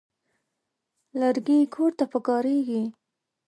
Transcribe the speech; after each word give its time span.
لرګي 1.19 1.59
کور 1.73 1.91
ته 1.97 2.05
کارېږي. 2.27 2.83